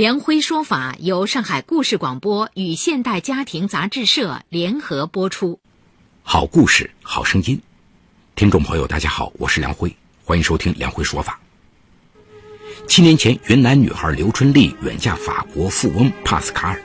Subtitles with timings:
[0.00, 5.60] 梁辉说法由上海故事广播与现代家庭杂志社联合播出。
[6.22, 7.60] 好故事，好声音，
[8.34, 9.94] 听众朋友，大家好，我是梁辉，
[10.24, 11.38] 欢迎收听梁辉说法。
[12.88, 16.82] 七年前，云南女孩刘春丽远嫁法国富翁帕斯卡尔，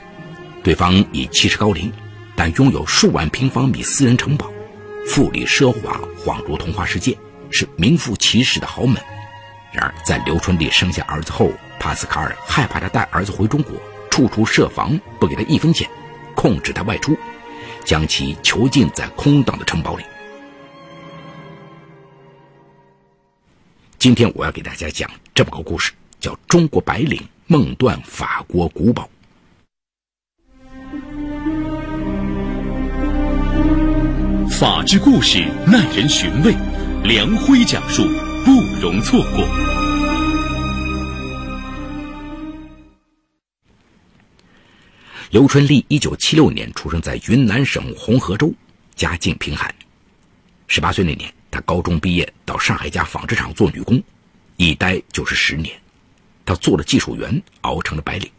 [0.62, 1.90] 对方已七十高龄，
[2.36, 4.52] 但拥有数万平方米私人城堡，
[5.06, 7.16] 富丽奢华，恍如童话世界，
[7.50, 9.02] 是名副其实的豪门。
[9.72, 11.50] 然而，在刘春丽生下儿子后，
[11.86, 15.88] 帕斯卡尔害怕他带儿子回中国，处处设防，不给他一分钱，
[16.34, 17.16] 控制他外出，
[17.84, 20.02] 将其囚禁在空荡的城堡里。
[24.00, 29.08] 今天我要给大家讲这么个故事，叫《中国白领梦断法国古堡》。
[34.58, 36.52] 法治故事耐人寻味，
[37.04, 38.02] 梁辉讲述
[38.44, 38.50] 不
[38.82, 39.85] 容错过。
[45.30, 48.54] 刘春丽一九七六年出生在云南省红河州，
[48.94, 49.74] 家境贫寒。
[50.68, 54.00] 十八岁那年，她高中毕业，到上海一家纺织厂做女工，
[54.56, 55.76] 一待就是十年。
[56.44, 58.30] 她做了技术员，熬成了白领。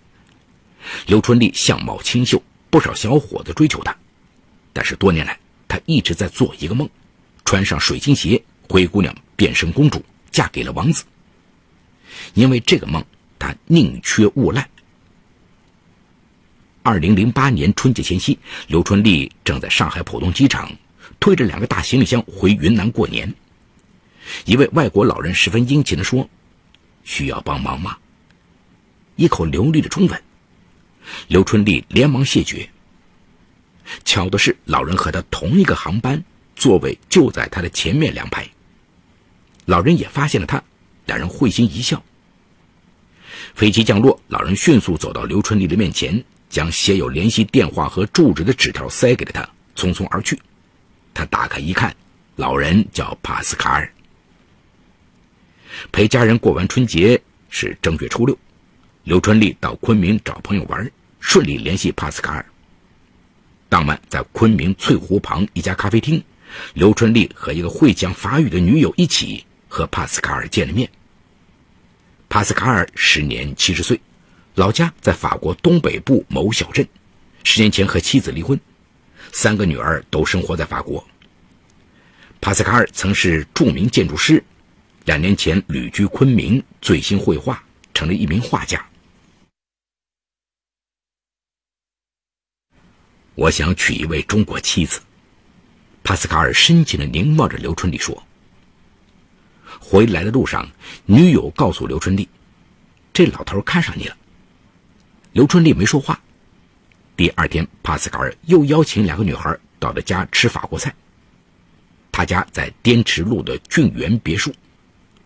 [1.07, 3.93] 刘春丽相貌清秀，不少小伙子追求她。
[4.71, 6.89] 但是多年来，她一直在做一个梦：
[7.43, 10.01] 穿上水晶鞋，灰姑娘变身公主，
[10.31, 11.03] 嫁给了王子。
[12.33, 13.03] 因为这个梦，
[13.37, 14.65] 她宁缺毋滥。
[16.87, 20.71] 二零零八年春节前夕，刘春丽正在上海浦东机场
[21.19, 23.35] 推着两个大行李箱回云南过年。
[24.45, 26.29] 一位外国老人十分殷勤地说
[27.03, 27.97] ：“需要帮忙吗？”
[29.17, 30.23] 一口流利的中文，
[31.27, 32.69] 刘春丽连忙谢绝。
[34.05, 36.23] 巧的是，老人和他同一个航班，
[36.55, 38.47] 座位就在他的前面两排。
[39.65, 40.63] 老人也发现了他，
[41.05, 42.01] 两人会心一笑。
[43.55, 46.23] 飞机降落，老人迅速走到刘春丽的面前。
[46.49, 50.39] 将写有联系电话和住址的纸条塞给了他，匆匆而去。
[51.13, 51.95] 他打开一看，
[52.35, 53.91] 老人叫帕斯卡尔。
[55.91, 58.37] 陪家人过完春节是正月初六，
[59.03, 62.45] 刘春丽到昆明找朋友玩，顺利联系帕斯卡尔。
[63.69, 66.23] 当晚在昆明翠湖旁一家咖啡厅，
[66.73, 70.89] 刘春丽和一个会讲法语的女友一起和帕斯卡尔见了面。
[72.29, 73.99] 帕斯卡尔时年七十岁。
[74.57, 76.87] 老家在法国东北部某小镇，
[77.43, 78.59] 十年前和妻子离婚，
[79.31, 81.07] 三个女儿都生活在法国。
[82.41, 84.43] 帕斯卡尔曾是著名建筑师，
[85.05, 87.63] 两年前旅居昆明，醉心绘画，
[87.93, 88.83] 成了一名画家。
[93.35, 94.99] 我想娶一位中国妻子。
[96.03, 98.25] 帕斯卡尔深情的凝望着刘春丽说
[99.79, 100.67] ：“回来的路上，
[101.05, 102.27] 女友告诉刘春丽，
[103.13, 104.17] 这老头看上你了。”
[105.37, 106.19] 刘春丽没说话。
[107.15, 110.91] 第二天，帕斯卡尔又邀请两个女孩到他家吃法国菜。
[112.11, 114.51] 他家在滇池路的俊园别墅，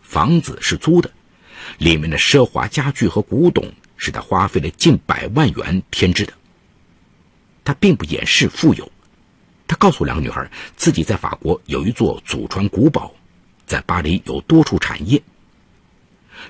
[0.02, 1.10] 房子是租的，
[1.78, 6.34] 里面的奢华家具和古董是他花费了近百万元添置的。
[7.64, 8.92] 他并不掩饰富有，
[9.66, 10.46] 他告诉两个女孩，
[10.76, 13.10] 自己在法国有一座祖传古堡，
[13.64, 15.22] 在巴黎有多处产业。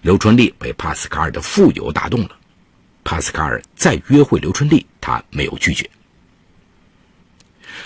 [0.00, 2.38] 刘春丽被帕斯卡尔的富有打动了。
[3.04, 5.88] 帕斯卡尔再约会刘春丽，他没有拒绝。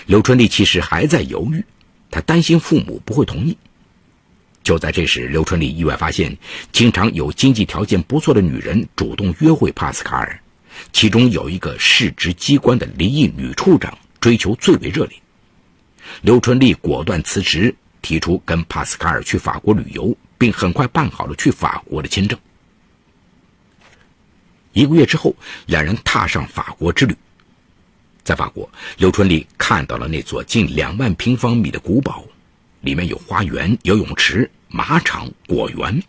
[0.05, 1.63] 刘春丽其实还在犹豫，
[2.11, 3.57] 她担心父母不会同意。
[4.63, 6.37] 就在这时，刘春丽意外发现，
[6.71, 10.39] 经常有经济条件不错的女人主动约会帕斯卡尔，
[10.91, 15.17] 其中有一个市直机关的离异女处长，追求最为热烈。
[16.21, 22.37] 刘春丽果断辞职，提出跟帕斯卡尔去法国旅游，并很快办好了去法国的签证。
[24.77, 25.35] 一个月之后，
[25.65, 27.17] 两人踏上法国之旅。
[28.23, 28.69] 在法国，
[28.99, 32.23] 刘春丽看到了那座近两万平方米的古堡，
[32.81, 36.03] 里面有花园、游泳池、马场、果园。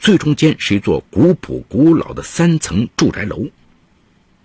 [0.00, 3.46] 最中间是一座古朴古老的三层住宅楼，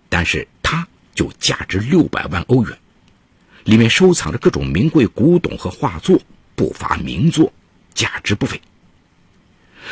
[0.09, 2.77] 但是它就价值六百万欧元，
[3.63, 6.21] 里面收藏着各种名贵古董和画作，
[6.53, 7.51] 不乏名作，
[7.95, 8.61] 价值不菲。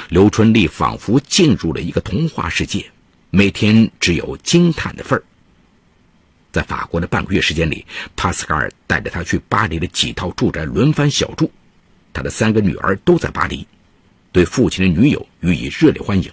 [0.10, 2.86] 刘春丽仿佛进入了一个童话世界。
[3.30, 5.24] 每天只有惊叹的份儿。
[6.52, 7.86] 在法国的半个月时间里，
[8.16, 11.52] 帕斯卡尔带着他去巴黎的几套住宅轮番小住，
[12.14, 13.68] 他的三个女儿都在巴黎，
[14.32, 16.32] 对父亲的女友予以热烈欢迎。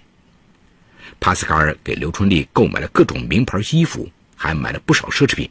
[1.18, 5.50] 帕斯卡尔给刘春丽购买了各种名牌衣服，还买了不少奢侈品，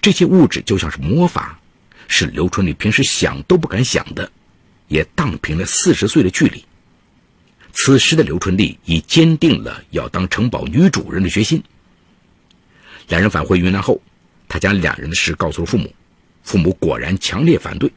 [0.00, 1.58] 这些物质就像是魔法，
[2.06, 4.30] 是刘春丽平时想都不敢想的，
[4.86, 6.64] 也荡平了四十岁的距离。
[7.74, 11.62] 此时的刘春丽已坚定了要当城堡女主人的决心。
[13.08, 14.00] 两人返回云南后，
[14.48, 15.92] 他将两人的事告诉了父母，
[16.42, 17.90] 父母果然强烈反对。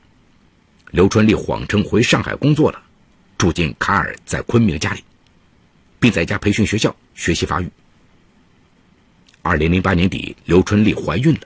[0.92, 2.82] 刘春丽谎称回上海工作了，
[3.38, 5.04] 住进卡尔在昆明的家里，
[6.00, 7.70] 并在一家培训学校学习法语。
[9.44, 11.42] 二零零八年底，刘春丽怀孕了，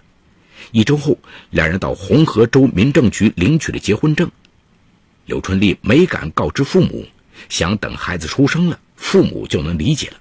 [0.72, 1.18] 一周后，
[1.52, 4.32] 两人到红河州民政局领取了结婚证。
[5.26, 7.06] 刘春丽没敢告知父母，
[7.50, 10.18] 想等孩子出生了，父母就能理解了。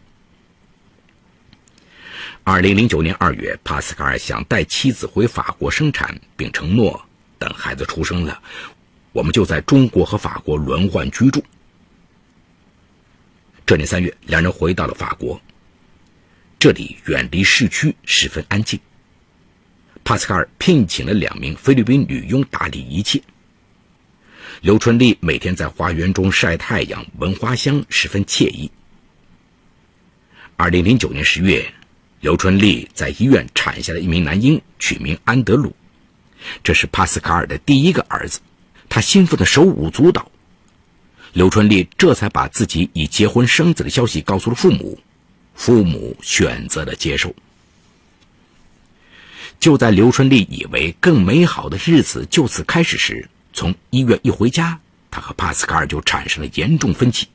[2.42, 7.00] 二零零九年二月，帕斯卡尔想带妻子回法国生产，并承诺
[7.38, 8.42] 等孩子出生了，
[9.12, 11.44] 我们就在中国和法国轮换居住。
[13.66, 15.40] 这年三月，两人回到了法国，
[16.58, 18.80] 这里远离市区，十分安静。
[20.02, 23.22] 帕斯卡尔聘请了两名菲律宾女佣打理一切。
[24.60, 28.70] 刘春丽每天在花园中晒太阳、闻花香，十分惬意。
[30.56, 31.64] 二零零九年十月。
[32.20, 35.74] 刘春丽在医院产下了一名男婴，取名安德鲁。
[36.62, 38.40] 这是帕斯卡尔的第一个儿子，
[38.90, 40.30] 他兴奋的手舞足蹈。
[41.32, 45.00] 刘春丽这才把自己已结婚生子的消息告诉了父母，
[45.54, 47.34] 父母选择了接受。
[49.58, 53.26] 就在刘春丽以为更美好的日子就此开始时，
[53.60, 54.80] 从医院一回家，
[55.10, 57.28] 他和帕斯卡尔就产生了严重分歧。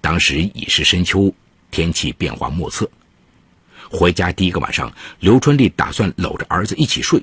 [0.00, 1.32] 当时已是深秋，
[1.70, 2.90] 天气变化莫测。
[3.88, 7.22] 回家第一个晚上，刘春丽打算搂着儿子一起睡，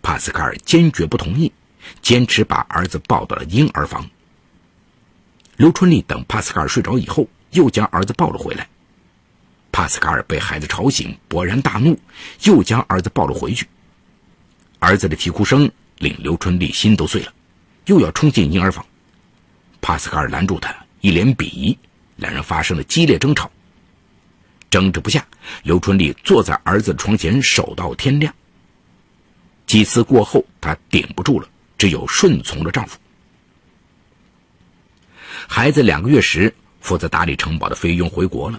[0.00, 1.52] 帕斯卡尔坚决不同意，
[2.00, 4.08] 坚持把儿子抱到了婴儿房。
[5.58, 8.66] 刘春丽等帕斯卡尔睡着以后，又将儿子抱了回来。
[9.70, 12.00] 帕斯卡尔被孩子吵醒，勃然大怒，
[12.44, 13.66] 又将儿子抱了回去。
[14.78, 15.70] 儿子的啼哭声
[16.00, 17.32] 令刘春丽心都碎了，
[17.84, 18.84] 又要冲进婴儿房。
[19.82, 21.78] 帕斯卡尔拦住他，一脸鄙夷，
[22.16, 23.50] 两人发生了激烈争吵。
[24.70, 25.26] 争执不下，
[25.62, 28.34] 刘春丽坐在儿子的床前守到天亮。
[29.66, 32.98] 几次过后，她顶不住了，只有顺从了丈夫。
[35.46, 38.58] 孩子两个月时，负责打理城堡的菲佣回国了，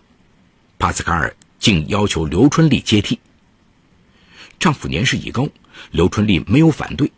[0.78, 3.20] 帕斯卡尔竟要求刘春丽接替。
[4.60, 5.50] 丈夫年事已高，
[5.90, 7.12] 刘春丽没有反对。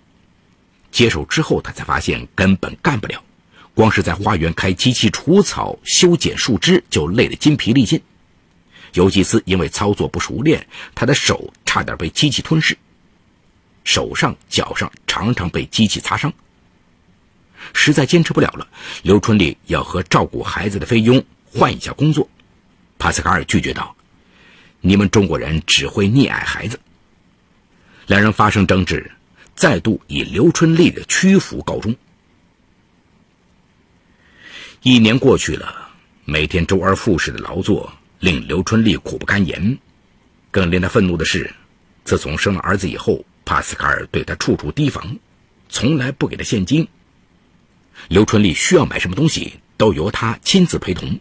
[0.93, 3.21] 接手之后，他才发现根本干不了，
[3.73, 7.99] 光是在花园开机器除草、修剪树枝就累得筋疲力尽。
[8.93, 12.77] 有几次因为操作不熟练，他的手差点被机器吞噬，
[13.83, 16.31] 手上、脚上常常被机器擦伤。
[17.73, 18.67] 实在坚持不了了，
[19.01, 22.29] 刘春丽要和照顾孩子的菲佣换一下工作。
[22.99, 23.95] 帕斯卡尔拒绝道
[24.79, 26.79] ：“你们中国人只会溺爱孩子。”
[28.05, 29.09] 两人发生争执，
[29.55, 31.95] 再度以刘春丽的屈服告终。
[34.81, 35.91] 一年过去了，
[36.25, 37.91] 每天周而复始的劳作。
[38.19, 39.77] 令刘春丽苦不堪言，
[40.49, 41.53] 更令他愤怒的是，
[42.05, 45.19] 自从生了儿子以后，帕斯卡尔对他处处提防，
[45.67, 46.87] 从来不给他现金。
[48.07, 51.19] 刘春丽需要买什么东西，都由他亲自陪同。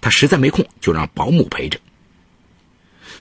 [0.00, 1.78] 他实在没空，就让保姆陪着。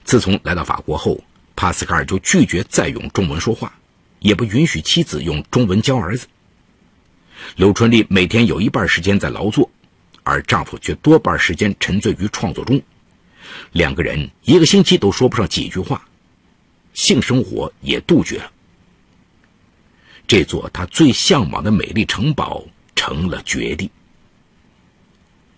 [0.06, 1.22] 自从来到法国后，
[1.58, 3.78] 帕斯卡尔就拒绝再用中文说话，
[4.22, 6.26] 也不允许妻子用中文教儿子。
[7.56, 9.70] 刘春丽每天有一半时间在劳作。
[10.24, 12.80] 而丈夫却多半时间沉醉于创作中，
[13.72, 16.08] 两个人一个星期都说不上几句话，
[16.94, 18.52] 性生活也杜绝了。
[20.28, 22.64] 这座他最向往的美丽城堡
[22.96, 23.90] 成了绝地。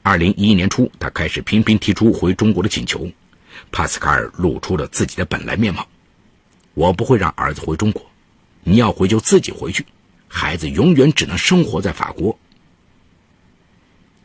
[0.01, 3.11] 二零一一年初，他开始频频提出回中国的请求，
[3.69, 5.85] 帕斯卡尔露出了自己的本来面貌
[6.73, 8.09] ：“我不会让儿子回中国，
[8.63, 9.85] 你要回就自己回去，
[10.27, 12.37] 孩子永远只能生活在法国。”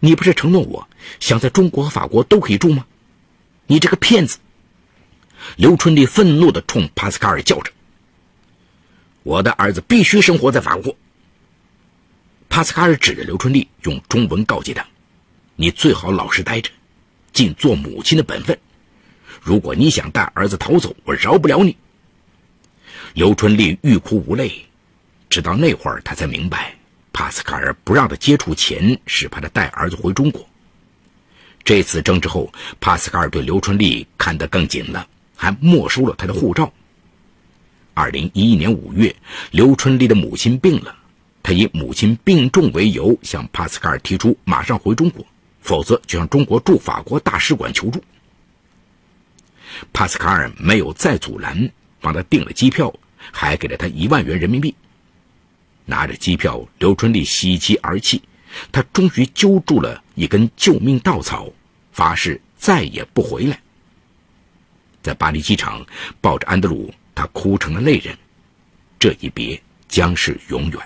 [0.00, 2.86] 你不是承诺我想在中国和法国都可以住吗？
[3.66, 4.38] 你这个骗子！
[5.56, 7.72] 刘春丽愤怒地冲帕斯卡尔叫着
[9.24, 10.94] ：“我的儿子必须生活在法国。”
[12.48, 14.86] 帕斯卡尔指着刘春丽，用中文告诫他
[15.56, 16.70] ：“你最好老实待着，
[17.32, 18.56] 尽做母亲的本分。
[19.42, 21.76] 如果你想带儿子逃走，我饶不了你。”
[23.14, 24.52] 刘春丽欲哭无泪，
[25.28, 26.74] 直到那会儿，他才明白。
[27.12, 30.46] 帕斯卡尔不让他接触钱，是怕他带儿子回中国。
[31.64, 36.72] 这次争执后，帕斯卡尔对刘春丽看得更紧了，还没收了他的护照。
[37.94, 39.14] 二零一一年五月，
[39.50, 40.94] 刘春丽的母亲病了，
[41.42, 45.26] 他以母亲病重为由，向帕斯卡尔提出马上回中国，
[45.60, 48.02] 否则就向中国驻法国大使馆求助。
[49.92, 51.68] 帕斯卡尔没有再阻拦，
[52.00, 52.92] 帮他订了机票，
[53.32, 54.74] 还给了他一万元人民币。
[55.84, 58.22] 拿着机票，刘春丽喜极而泣，
[58.70, 61.50] 他终于揪住了一根救命稻草，
[61.92, 63.60] 发誓再也不回来。
[65.02, 65.84] 在巴黎机场，
[66.20, 66.92] 抱着安德鲁。
[67.14, 68.16] 他哭成了泪人，
[68.96, 70.78] 这一别将是永远。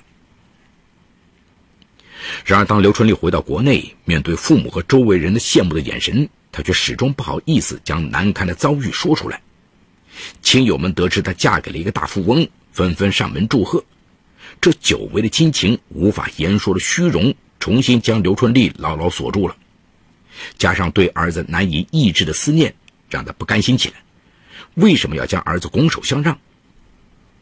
[2.42, 9.42] 然而，当刘春丽回到国内，面对父母和周围人的羡慕的眼神，她却始终不好意思将难堪的遭遇说出来。
[10.42, 13.83] 亲友们得知她嫁给了一个大富翁，纷纷上门祝贺。
[14.61, 19.57] 这久违的亲情、无法言说的虚荣，重新将刘春丽牢牢锁住了。
[20.59, 22.75] 加上对儿子难以抑制的思念，
[23.09, 23.95] 让她不甘心起来。
[24.75, 26.38] 为什么要将儿子拱手相让？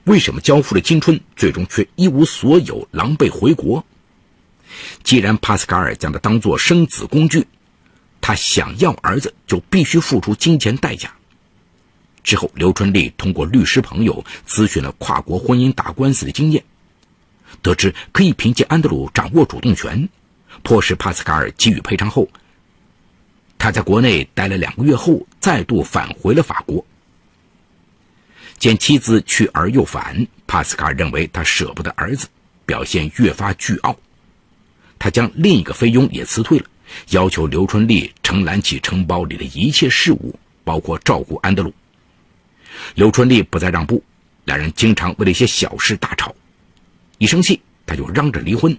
[0.05, 3.85] 为什么交付了青春，最终却一无所有，狼狈回国？
[5.03, 7.47] 既然帕斯卡尔将他当作生子工具，
[8.21, 11.13] 他想要儿子就必须付出金钱代价。
[12.23, 16.63] 之后，刘春丽通过律师朋友咨询了跨国婚姻打官司的经验，
[17.63, 20.09] 得知可以凭借安德鲁掌握主动权，
[20.63, 22.29] 迫使帕斯卡尔给予赔偿后，
[23.59, 26.85] 他在国内待了两个月后，再度返回了法国。
[28.59, 32.29] 见妻子去而又返，帕斯卡尔认为他舍不得儿子，
[32.67, 33.97] 表现越发倨傲。
[34.99, 36.67] 他将另一个菲佣也辞退了，
[37.09, 41.73] 要求刘春丽承揽起城堡里的一切事务，包括照顾安德鲁。
[42.95, 44.03] 刘春丽不再让步，
[44.45, 46.35] 两人经常为了一些小事大吵，
[47.19, 48.77] 一生气他就嚷着离婚。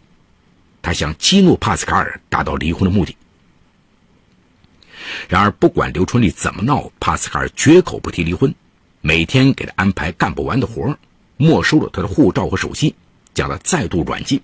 [0.82, 3.16] 他想激怒帕斯卡尔，达到离婚的目的。
[5.28, 8.54] 然而，不管刘春丽怎么闹，帕斯卡尔绝口不提离婚。
[9.02, 10.98] 每天给他安排干不完的活
[11.38, 12.94] 没收了他的护照和手机，
[13.34, 14.40] 将他再度软禁。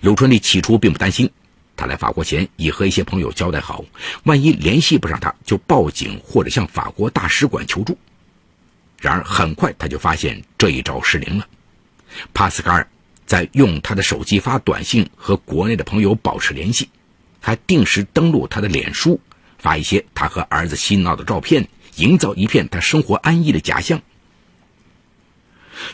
[0.00, 1.30] 刘春丽起初并不担心，
[1.78, 3.82] 他来法国前已和一些朋友交代好，
[4.24, 7.96] 万一联系不上他，就报警或者向法国大使馆求助。
[9.00, 11.46] 然而很快他就发现这一招失灵了。
[12.34, 12.86] 帕斯卡尔
[13.24, 16.88] 在用他的手机发短信和国内的朋友保持联系，
[17.40, 19.20] 还定时登录他的脸书，
[19.58, 21.66] 发一些他和儿子嬉闹的照片。
[21.96, 24.00] 营造一片他生活安逸的假象。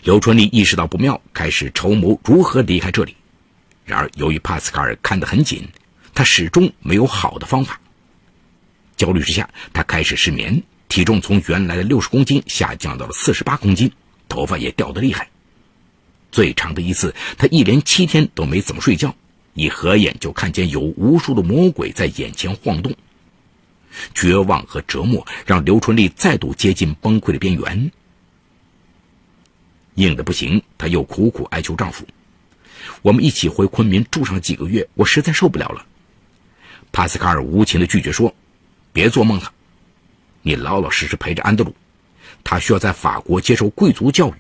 [0.03, 3.17] 刘春丽意识到不妙，开始筹谋如何离开这里。
[3.85, 5.69] 然而，由于帕斯卡尔看得很紧，
[6.15, 7.79] 他始终没有好的方法。
[8.97, 13.91] 焦虑之下，他开始失眠，体重从原来的六十公斤下降到了四十八公斤，
[14.29, 15.29] 头发也掉得厉害。
[16.33, 19.15] 最长的一次，他一连七天都没怎么睡觉，
[19.53, 22.95] 一合眼就看见有无数的魔鬼在眼前晃动。
[24.15, 27.93] 绝望和折磨让刘春丽再度接近崩溃的边缘。
[29.95, 32.05] 硬的不行，她又苦苦哀求丈夫
[33.03, 35.85] ：“我们一起回昆明住上几个月，我实在受不了了。”
[36.93, 38.35] 帕斯卡尔无情的拒绝说
[38.93, 39.53] ：“别做梦了，
[40.43, 41.75] 你老老实实陪着安德鲁，
[42.45, 44.35] 他需要在法国接受贵族教育。”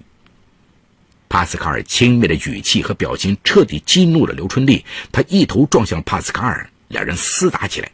[1.28, 7.90] 帕斯卡尔轻蔑的语气和表情彻底激怒了刘春丽，他一头撞向帕斯卡尔，两人厮打起来。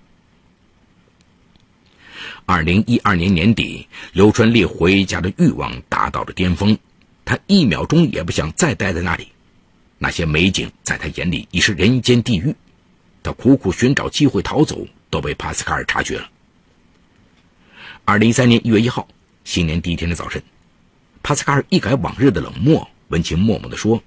[2.45, 6.76] 二零一二年年底，刘春丽回家的欲望达到了巅峰，
[7.25, 9.28] 她一秒钟也不想再待在那里。
[10.02, 12.57] 那些美景在他眼里已是人间地狱，
[13.23, 16.30] 他苦苦寻找机会逃走，都被帕斯卡尔察觉了。
[18.07, 19.07] 二零一三年一月一号，
[19.45, 20.42] 新年第一天的早晨，
[21.23, 24.02] 帕斯卡尔一改往日的冷漠，温情脉脉地说：“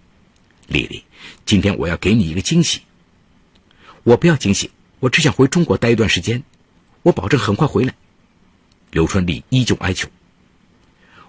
[0.68, 1.04] 丽丽，
[1.46, 2.82] 今天我要给你一个惊喜。
[4.02, 6.42] 我不要惊喜，我只想回中国待一段时间，
[7.04, 7.94] 我保证很快回来。”
[8.90, 10.10] 刘春丽依旧哀求：“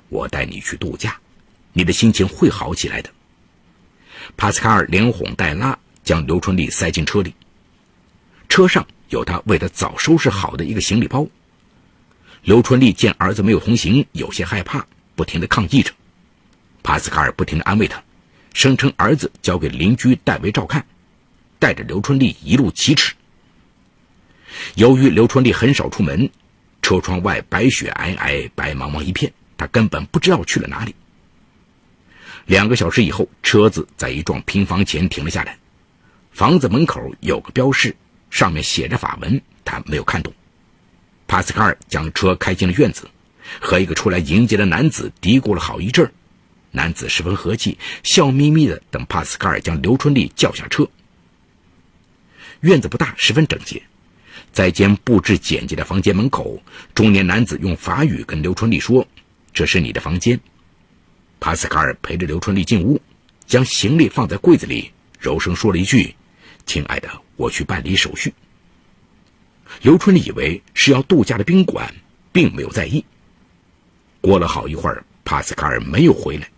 [0.09, 1.21] 我带你去度假，
[1.75, 3.11] 你的心情会好起来的。”
[4.37, 7.35] 帕斯卡尔连哄带拉将刘春丽塞进车里，
[8.49, 11.27] 车上有他为他早收拾好的一个行李包。
[12.43, 15.93] 刘春丽见儿子没有同行，有些害怕，不停的抗议着。
[16.83, 18.03] 帕斯卡尔不停的安慰他，
[18.53, 20.85] 声称儿子交给邻居代为照看，
[21.59, 23.15] 带着刘春丽一路疾驰。
[24.75, 26.31] 由于刘春丽很少出门。
[26.83, 30.95] 车窗外白雪皑皑，白茫茫一片，他根本不知道去了哪里。
[32.47, 35.57] 两个小时以后，车子在一幢平房前停了下来，
[36.31, 37.95] 房子门口有个标示，
[38.31, 40.33] 上面写着法文，他没有看懂。
[41.27, 43.09] 帕斯卡尔将车开进了院子，
[43.61, 46.11] 和一个出来迎接的男子嘀咕了好一阵
[46.71, 50.87] 男子十分和气，笑眯眯的等帕斯卡尔将刘春丽叫下车。
[52.61, 53.83] 院子不大，十分整洁。
[54.53, 56.63] 在间布置简洁的房间门口，
[56.95, 59.07] 中年男子用法语跟刘春丽说
[59.53, 60.39] ：“这是你的房间。”
[61.45, 62.99] 帕斯卡尔陪着刘春丽进屋，
[63.45, 66.17] 将行李放在柜子里，柔声说了一句
[66.65, 68.33] ：“亲爱的，我去办理手续。”
[69.83, 71.95] 刘春丽以为是要度假的宾馆，
[72.33, 73.05] 并没有在意。
[74.23, 76.49] 过了好一会儿，帕斯卡尔没有回来，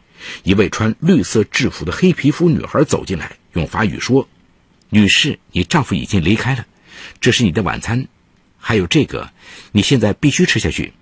[0.44, 4.28] 一位穿绿色制服的黑皮肤女孩走进来，用法语说
[4.88, 6.64] ：“女士，你丈夫已经离开了。”
[7.20, 8.06] 这是你的晚餐，
[8.56, 9.28] 还有这个，
[9.72, 10.92] 你现在必须吃下去。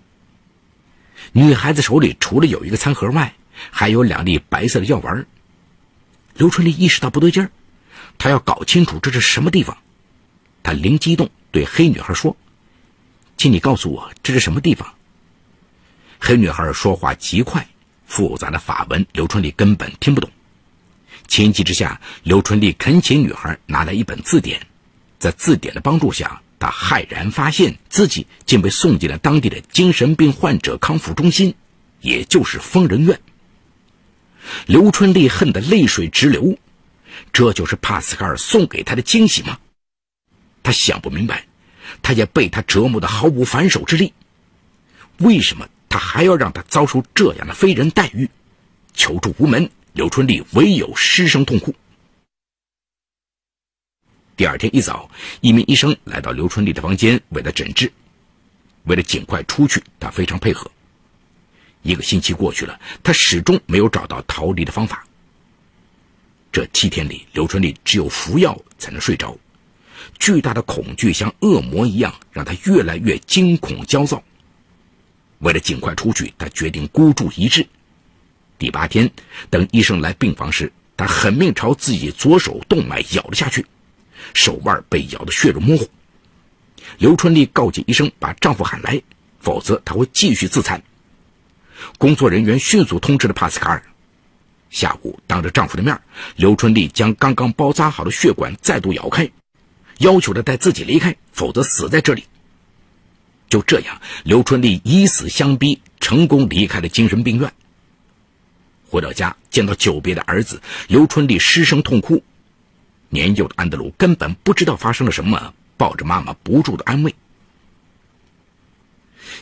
[1.32, 3.34] 女孩子手里除了有一个餐盒外，
[3.70, 5.26] 还有两粒白色的药丸。
[6.34, 7.50] 刘春丽意识到不对劲儿，
[8.18, 9.76] 她要搞清楚这是什么地方。
[10.62, 12.36] 她灵机一动，对黑女孩说
[13.36, 14.94] ：“请你告诉我这是什么地方。”
[16.18, 17.68] 黑女孩说话极快，
[18.06, 20.30] 复杂的法文刘春丽根本听不懂。
[21.28, 24.66] 情急之下，刘春丽恳请女孩拿来一本字典。
[25.18, 31.54] 在字典的帮助下，他骇然发现自己竟被送进了当地的精神病患者康复中心，
[32.00, 33.20] 也就是疯人院。
[34.66, 36.56] 刘春丽恨得泪水直流，
[37.32, 39.58] 这就是帕斯卡尔送给他的惊喜吗？
[40.62, 41.46] 他想不明白，
[42.02, 44.12] 他也被他折磨得毫无反手之力。
[45.18, 48.28] 为什么他还要让他遭受这样的非人待遇？
[48.94, 51.74] 求助无门，刘春丽唯有失声痛哭。
[54.36, 55.10] 第二天一早，
[55.40, 57.92] 一名医生来到刘春丽的房间，为了诊治。
[58.84, 60.70] 为了尽快出去，他非常配合。
[61.84, 65.06] 一个星期过去了，他始终没有找到逃离的方法。
[66.50, 69.36] 这七天里，刘春丽只有服药才能睡着。
[70.18, 74.22] 巨大的恐惧像恶魔一样，让他越来越惊恐焦躁。
[75.40, 77.66] 为了尽快出去，他决定孤注一掷。
[78.58, 79.10] 第八天，
[79.50, 83.64] 等医生来病房时，他狠命朝自己左手动脉咬了下去。
[84.32, 85.86] 手腕被咬得血肉模糊，
[86.98, 89.02] 刘春丽告诫医生把丈夫喊来，
[89.40, 90.82] 否则她会继续自残。
[91.98, 93.82] 工作人员迅速通知了帕斯卡尔。
[94.70, 96.00] 下午，当着丈夫的面，
[96.36, 99.30] 刘春丽将刚刚包扎好的血管再度咬开，
[99.98, 102.24] 要求他带自己离开，否则死在这里。
[103.48, 107.52] 就这样，刘春丽以死相逼，成功离开了精神病院。
[108.88, 112.22] 回到家，见到久别的儿子，刘春丽失声痛哭。
[113.10, 117.14] 年幼的安德鲁根本不知道发生了什么，抱着妈妈不住的安慰。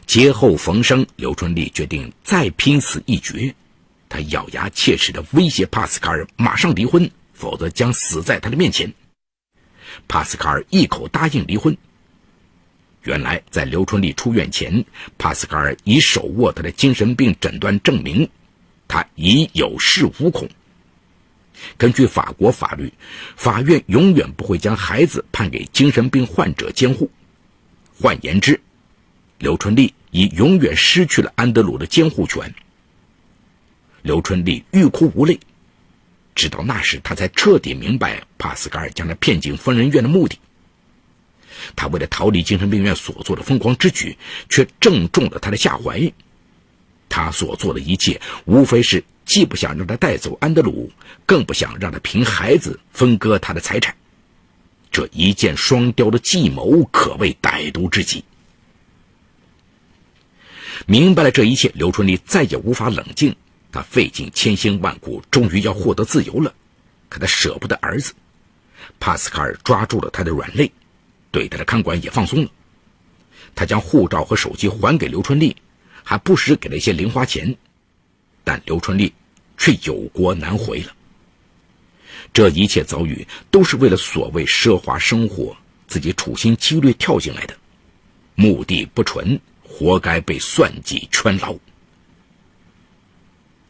[0.07, 3.55] 劫后逢生，刘春丽决定再拼死一决。
[4.09, 8.93] 她咬牙切齿的威胁帕斯卡尔马上离婚，否则将死在他的面前。
[10.07, 11.77] 帕斯卡尔一口答应离婚。
[13.05, 14.85] 原来，在刘春丽出院前，
[15.19, 18.29] 帕斯卡尔已手握他的精神病诊断证明，
[18.87, 20.49] 他已有恃无恐。
[21.77, 22.93] 根据法国法律，
[23.37, 27.11] 法院永远不会将孩子判给精神病患者监护。
[28.01, 28.61] 换言之，
[29.43, 32.55] 刘春丽已永远失去了安德鲁的监护权。
[34.03, 35.41] 刘春丽欲哭无泪，
[36.37, 40.39] 直到那时，她才彻底明白帕斯卡尔将她骗进疯人院的目的。
[41.75, 44.17] 他为了逃离精神病院所做的疯狂之举，
[44.49, 46.13] 却正中了他的下怀。
[47.09, 49.03] 他所做的一切，无非是。
[49.25, 50.93] 既不想让他带走安德鲁，
[51.27, 53.97] 更不想让他凭孩子分割他的财产，
[54.93, 58.23] 这一箭双雕的计谋可谓歹毒至极。
[60.87, 63.35] 明白了这一切，刘春丽再也无法冷静。
[63.71, 66.53] 他费尽千辛万苦，终于要获得自由了，
[67.09, 68.13] 可他舍不得儿子。
[69.01, 70.71] 帕斯卡尔抓住了他的软肋，
[71.31, 72.51] 对他的看管也放松了。
[73.55, 75.57] 他将护照和手机还给刘春丽，
[76.03, 77.55] 还不时给了一些零花钱。
[78.45, 79.13] 但刘春丽
[79.57, 80.93] 却有国难回了。
[82.33, 87.57] 这一切遭遇都是为了所谓奢华生活，自己处心积虑跳进来的，
[88.35, 89.39] 目的不纯，
[89.73, 91.57] 活该被算计圈牢。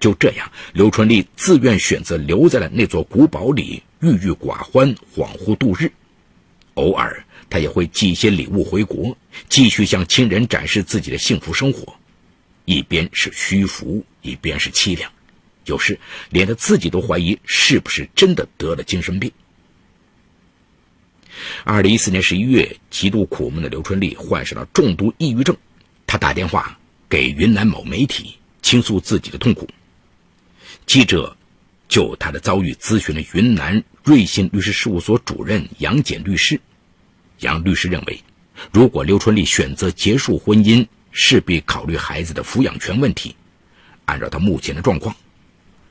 [0.00, 5.90] 就这样，刘春丽自愿选择留在了那座古堡里，郁郁寡欢，恍惚度日。
[6.74, 9.16] 偶尔，他也会寄一些礼物回国，
[9.48, 11.94] 继续向亲人展示自己的幸福生活。
[12.64, 15.10] 一边是虚浮，一边是凄凉，
[15.66, 15.96] 有时
[16.30, 19.30] 连他自己都怀疑是不是真的得了精神病。
[21.64, 25.56] 二零一四年十一月，极度苦闷的刘春丽患上了重度抑郁症，
[26.12, 29.66] 他打电话给云南某媒体倾诉自己的痛苦。
[30.84, 31.34] 记者
[31.88, 36.60] 就他的遭遇咨询了云南瑞信律师事务所主任杨简律师。
[37.38, 38.22] 杨律师认为，
[38.70, 43.34] 如果刘春丽选择结束婚姻，势必考虑孩子的抚养权问题。
[44.04, 45.16] 按照他目前的状况，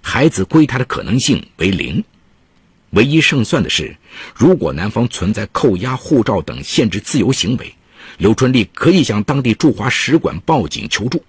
[0.03, 2.03] 孩子归他的可能性为零。
[2.91, 3.97] 唯一胜算的是，
[4.35, 7.73] 如果男方存在扣押护照等限制自由行为，
[8.21, 11.23] 刘春丽可以向当地驻华使馆报警求助。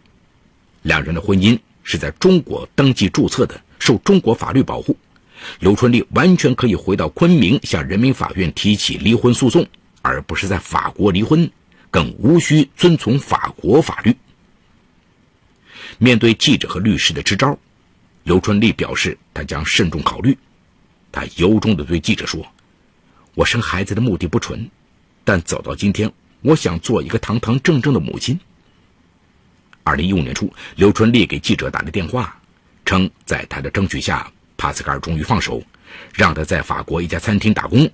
[0.82, 4.94] 两人的婚姻是在中国登记注册的，受中国法律保护。
[5.60, 9.66] 刘春丽完全可以回到昆明向人民法院提起离婚诉讼，
[10.02, 11.50] 而不是在法国离婚，
[11.90, 14.14] 更无需遵从法国法律。
[15.96, 17.58] 面对记者和律师的支招，
[18.24, 20.36] 刘春丽表示她将慎重考虑。
[21.10, 22.46] 她由衷地对记者说
[23.34, 24.70] ：“我生孩子的目的不纯，
[25.24, 28.38] 但走到今天，我想做一个堂堂正正的母亲。”
[29.84, 32.38] 二零一五年初，刘春丽给记者打了电话，
[32.84, 34.30] 称在他的争取下。
[34.56, 35.60] 帕斯卡尔终于放手，
[36.14, 37.90] 让他在法国一家餐厅打工。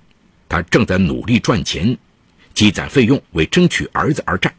[0.47, 1.97] 他正在努力赚钱，
[2.53, 4.53] 积攒费用，为争取儿子而战。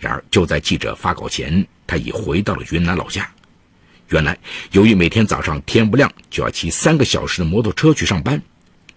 [0.00, 3.30] 然而，就在记者发稿前，他已回到了云南老家。
[4.08, 4.38] 原来，
[4.72, 8.40] 由于每天早上天不亮就要骑三个小时的摩托车去上班，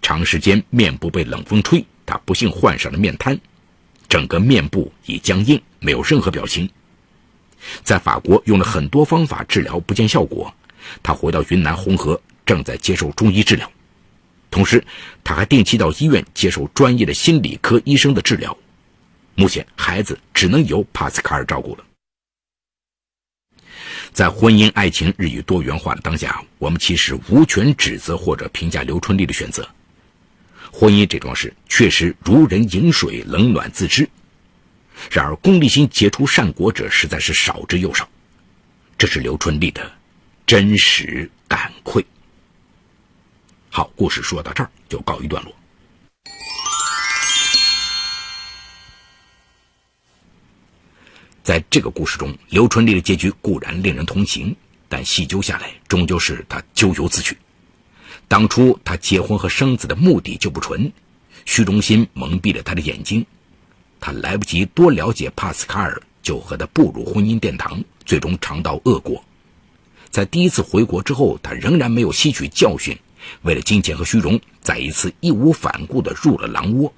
[0.02, 3.38] 长时间面部被冷风吹，他不幸患上了面瘫，
[4.12, 6.70] 整个面部已僵硬，没有任何表情。
[7.82, 10.54] 在法国用了很多方法治疗，不见效果。
[11.02, 13.72] 他回到云南红河，正在接受中医治疗，
[14.50, 14.84] 同时
[15.24, 18.56] 他还定期到医院接受专业的心理科医生的治疗。
[19.34, 21.86] 目前，孩子只能由帕斯卡尔照顾了。
[24.12, 29.66] 在婚姻爱情日益多元化的当下，我们其实无权指责或者评价刘春丽的选择。
[30.72, 34.10] 婚姻这桩事确实如人饮水，冷暖自知。
[35.12, 38.08] 然而，功利心结出善果者实在是少之又少。
[38.98, 39.92] 这是刘春丽的。
[40.48, 42.06] 真实感愧。
[43.70, 45.56] 好，故事说到这儿就告一段落。
[51.42, 54.54] 在这个故事中，刘春丽的结局固然令人同情，
[54.90, 57.38] 但细究下来，终究是她咎由自取。
[58.32, 60.90] 当初他结婚和生子的目的就不纯，
[61.44, 63.26] 虚荣心蒙蔽了他的眼睛，
[64.00, 69.22] 他来不及多了解帕斯卡尔，就和他步入婚姻殿堂，最终尝到恶果。
[70.10, 72.98] 在第一次回国之后，他仍然没有吸取教训，
[73.42, 76.94] 为了金钱和虚荣，再一次义无反顾地入了狼窝。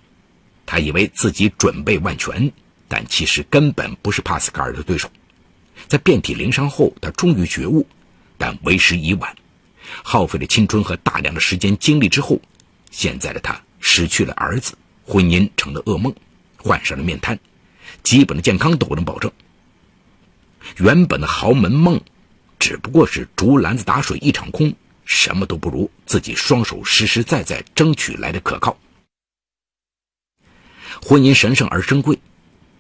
[0.68, 2.52] 他以为自己准备万全，
[2.88, 5.10] 但其实根本不是帕斯卡尔的对手。
[5.88, 7.84] 在遍体鳞伤后，他终于觉悟，
[8.38, 9.36] 但为时已晚。
[10.04, 12.40] 耗费了青春和大量的时间精力之后，
[12.90, 14.74] 现在的他失去了儿子，
[15.06, 16.14] 婚姻成了噩梦，
[16.58, 17.38] 患上了面瘫，
[18.02, 19.32] 基本的健康都不能保证。
[20.78, 22.02] 原本的豪门梦。
[22.60, 28.78] 只不过是竹篮子打水一场空，什么都不如自己双手实实在在争取来的可靠。
[31.02, 32.18] 婚姻神圣而珍贵，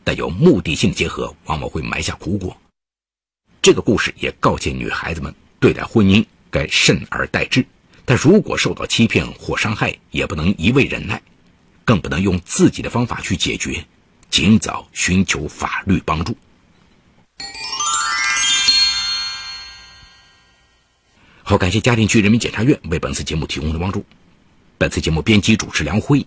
[0.06, 2.56] 但有目的性结合往往会埋下苦果。
[3.62, 7.66] 这个故事也告诫女孩子们，对待婚姻该慎而待之，
[8.06, 11.20] 但如果受到欺骗或伤害，也不能一味忍耐，
[11.84, 13.84] 更不能用自己的方法去解决，
[14.30, 16.38] 尽早寻求法律帮助。
[21.42, 24.06] 好，感谢嘉定区人民检察院为本次节目提供的帮助。
[24.78, 26.24] 本次节目编辑主持梁辉，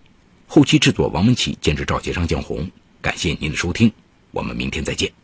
[0.48, 2.68] 后期制作王文琪，监制赵杰、张建红。
[3.00, 3.92] 感谢您的收听，
[4.32, 5.16] 我们明天再见。